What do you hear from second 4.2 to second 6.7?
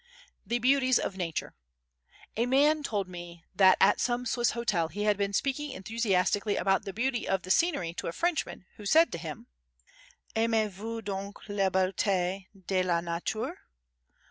Swiss hotel he had been speaking enthusiastically